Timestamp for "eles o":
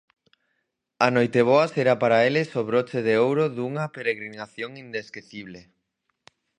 2.27-2.61